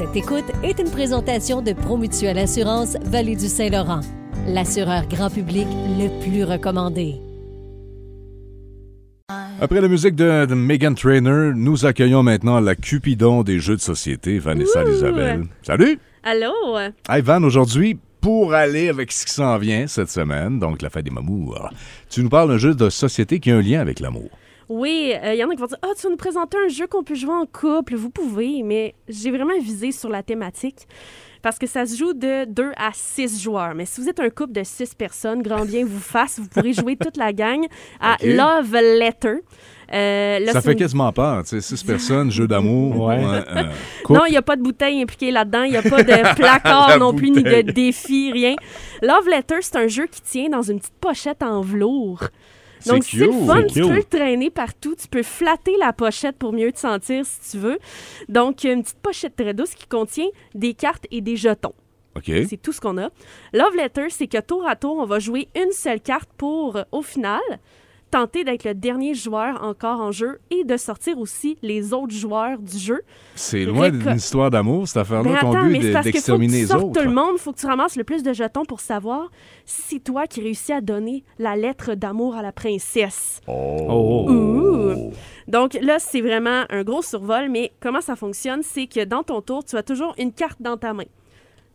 [0.00, 4.00] Cette écoute est une présentation de Promutuelle Assurance Vallée du Saint-Laurent,
[4.46, 5.66] l'assureur grand public
[5.98, 7.16] le plus recommandé.
[9.60, 13.82] Après la musique de, de Megan Trainer, nous accueillons maintenant la Cupidon des jeux de
[13.82, 14.88] société, Vanessa Ouh.
[14.88, 15.44] Isabelle.
[15.60, 15.98] Salut!
[16.22, 16.78] Allô?
[17.06, 21.04] Hey Van, aujourd'hui, pour aller avec ce qui s'en vient cette semaine, donc la fête
[21.04, 21.68] des mamours,
[22.08, 24.30] tu nous parles d'un jeu de société qui a un lien avec l'amour.
[24.70, 26.86] Oui, il y en a qui vont dire Ah, tu vas nous présenter un jeu
[26.86, 27.96] qu'on peut jouer en couple.
[27.96, 30.86] Vous pouvez, mais j'ai vraiment visé sur la thématique
[31.42, 33.74] parce que ça se joue de 2 à 6 joueurs.
[33.74, 36.72] Mais si vous êtes un couple de 6 personnes, grand bien vous fasse, vous pourrez
[36.72, 37.66] jouer toute la gang
[38.00, 38.16] à.
[38.24, 39.38] Love Letter.
[39.92, 42.96] Euh, là, Ça fait une- quasiment peur, tu sais, six personnes, jeu d'amour.
[43.06, 43.18] Ouais.
[43.24, 43.64] euh,
[44.08, 45.64] Non, il n'y a pas de bouteille impliquée là-dedans.
[45.64, 48.54] Il n'y a pas de placard La non plus, ni de défi, rien.
[49.02, 52.28] Love Letter, c'est un jeu qui tient dans une petite pochette en velours.
[52.86, 54.94] Donc, c'est le fun, tu peux le traîner partout.
[54.94, 57.78] Tu peux flatter la pochette pour mieux te sentir si tu veux.
[58.28, 61.74] Donc, une petite pochette très douce qui contient des cartes et des jetons.
[62.26, 63.08] C'est tout ce qu'on a.
[63.52, 67.02] Love Letter, c'est que tour à tour, on va jouer une seule carte pour, au
[67.02, 67.40] final,
[68.10, 72.58] tenter d'être le dernier joueur encore en jeu et de sortir aussi les autres joueurs
[72.58, 73.02] du jeu.
[73.34, 75.30] C'est loin Réco- d'une histoire d'amour, cette affaire-là.
[75.32, 77.00] Ben Ton attends, but d'exterminer tu les autres.
[77.00, 77.32] tout le monde.
[77.34, 79.30] Il faut que tu ramasses le plus de jetons pour savoir
[79.64, 83.40] si c'est toi qui réussis à donner la lettre d'amour à la princesse.
[83.46, 84.26] Oh.
[84.28, 85.12] Ouh.
[85.48, 88.62] Donc là, c'est vraiment un gros survol, mais comment ça fonctionne?
[88.62, 91.04] C'est que dans ton tour, tu as toujours une carte dans ta main.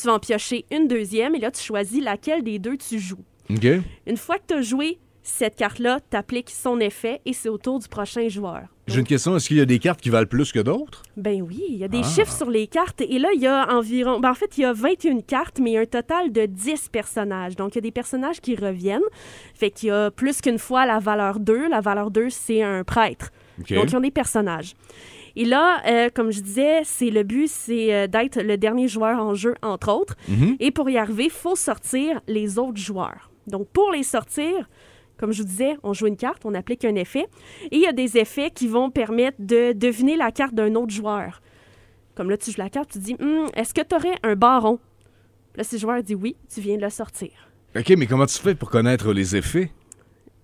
[0.00, 3.24] Tu vas en piocher une deuxième et là, tu choisis laquelle des deux tu joues.
[3.50, 3.66] OK.
[4.06, 4.98] Une fois que tu as joué
[5.30, 8.62] cette carte-là, tu appliques son effet et c'est au tour du prochain joueur.
[8.86, 9.36] J'ai une question.
[9.36, 11.02] Est-ce qu'il y a des cartes qui valent plus que d'autres?
[11.16, 12.08] Ben oui, il y a des Ah.
[12.08, 13.02] chiffres sur les cartes.
[13.02, 14.18] Et là, il y a environ.
[14.20, 16.46] Ben en fait, il y a 21 cartes, mais il y a un total de
[16.46, 17.54] 10 personnages.
[17.56, 19.02] Donc, il y a des personnages qui reviennent.
[19.54, 21.68] Fait qu'il y a plus qu'une fois la valeur 2.
[21.68, 23.30] La valeur 2, c'est un prêtre.
[23.60, 23.72] OK.
[23.74, 24.74] Donc, ils ont des personnages.
[25.36, 29.20] Et là, euh, comme je disais, c'est le but, c'est euh, d'être le dernier joueur
[29.22, 30.16] en jeu, entre autres.
[30.28, 30.56] Mhm.
[30.58, 33.30] Et pour y arriver, il faut sortir les autres joueurs.
[33.46, 34.68] Donc, pour les sortir,
[35.18, 37.26] comme je vous disais, on joue une carte, on applique un effet.
[37.70, 40.92] Et il y a des effets qui vont permettre de deviner la carte d'un autre
[40.92, 41.42] joueur.
[42.14, 44.78] Comme là, tu joues la carte, tu dis Hum, Est-ce que tu aurais un baron
[45.56, 47.30] Là, si le joueur dit oui, tu viens de le sortir.
[47.76, 49.72] OK, mais comment tu fais pour connaître les effets?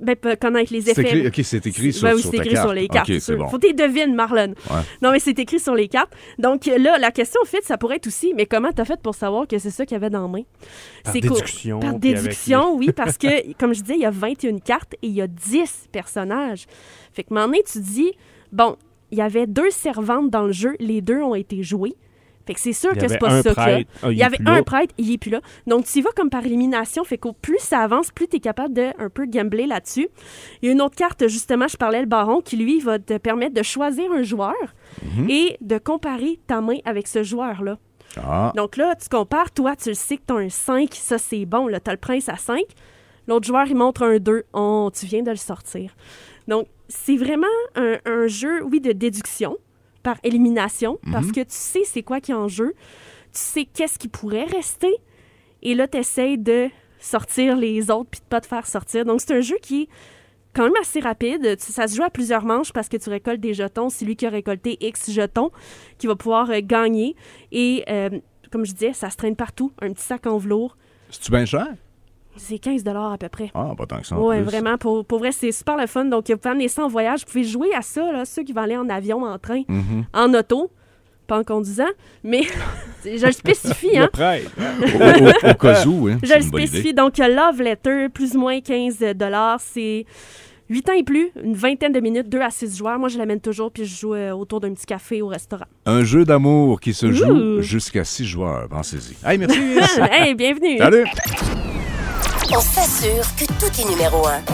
[0.00, 1.02] Ben, peut connaître les C'est effets.
[1.02, 2.64] écrit, OK, c'est écrit sur, Ben oui, sur ta écrit carte.
[2.66, 3.08] sur les cartes.
[3.08, 3.38] OK, c'est c'est sûr.
[3.38, 3.48] bon.
[3.48, 4.54] Faut que tu devines, Marlon.
[4.70, 4.80] Ouais.
[5.00, 6.12] Non, mais c'est écrit sur les cartes.
[6.38, 9.14] Donc là, la question, en fait, ça pourrait être aussi, mais comment t'as fait pour
[9.14, 10.42] savoir que c'est ça qu'il y avait dans la main?
[11.04, 11.78] Par déduction.
[11.80, 15.06] Par avec déduction, oui, parce que, comme je disais, il y a 21 cartes et
[15.06, 16.66] il y a 10 personnages.
[17.12, 18.12] Fait que, donné, tu dis,
[18.52, 18.76] bon,
[19.10, 21.94] il y avait deux servantes dans le jeu, les deux ont été jouées.
[22.46, 23.52] Fait que c'est sûr que c'est pas ça.
[23.56, 25.40] Ah, Il y avait un prêtre, il est plus là.
[25.66, 27.02] Donc, tu y vas comme par élimination.
[27.04, 30.08] Fait qu'au plus ça avance, plus tu es capable de un peu gambler là-dessus.
[30.62, 33.16] Il y a une autre carte, justement, je parlais le baron, qui lui va te
[33.18, 34.54] permettre de choisir un joueur
[35.16, 35.30] Mhm.
[35.30, 37.78] et de comparer ta main avec ce joueur-là.
[38.16, 41.18] Ah, Donc là, tu compares, toi, tu le sais que tu as un 5, ça
[41.18, 42.62] c'est bon, là, tu as le prince à 5.
[43.26, 45.96] L'autre joueur, il montre un 2, oh, tu viens de le sortir.
[46.46, 49.56] Donc, c'est vraiment un, un jeu, oui, de déduction
[50.04, 52.74] par élimination, parce que tu sais c'est quoi qui est en jeu,
[53.32, 54.94] tu sais qu'est-ce qui pourrait rester,
[55.64, 56.68] et là, tu essaies de
[57.00, 59.04] sortir les autres puis de pas te faire sortir.
[59.04, 59.88] Donc, c'est un jeu qui est
[60.52, 61.56] quand même assez rapide.
[61.58, 63.88] Ça se joue à plusieurs manches parce que tu récoltes des jetons.
[63.88, 65.50] C'est lui qui a récolté X jetons
[65.98, 67.16] qui va pouvoir euh, gagner.
[67.50, 68.10] Et euh,
[68.50, 69.72] comme je disais, ça se traîne partout.
[69.80, 70.76] Un petit sac en velours.
[71.10, 71.66] c'est-tu bien cher?
[72.36, 73.50] C'est 15 à peu près.
[73.54, 74.18] Ah, pas tant que ça.
[74.18, 74.76] Oui, vraiment.
[74.76, 76.04] Pour, pour vrai, c'est super le fun.
[76.06, 77.20] Donc, vous pouvez amener ça en voyage.
[77.20, 80.04] Vous pouvez jouer à ça, là, ceux qui vont aller en avion, en train, Mhm.
[80.12, 80.70] en auto,
[81.26, 81.84] pas en conduisant.
[82.22, 82.42] Mais
[83.04, 84.08] je le spécifie, hein.
[84.14, 84.18] Au,
[85.46, 86.66] au- au cas où, hein, Je le idée.
[86.66, 86.92] spécifie.
[86.94, 88.98] Donc, Love Letter, plus ou moins 15
[89.60, 90.04] C'est
[90.70, 92.98] 8 ans et plus, une vingtaine de minutes, 2 à 6 joueurs.
[92.98, 95.66] Moi, je l'amène toujours, puis je joue euh, autour d'un petit café au restaurant.
[95.86, 98.68] Un jeu d'amour qui se joue jusqu'à six joueurs.
[98.68, 99.14] Pensez-y.
[99.24, 99.58] Hey, merci.
[100.10, 100.78] hey, bienvenue!
[100.78, 101.04] Salut.
[102.52, 104.44] On s'assure que tout est numéro un.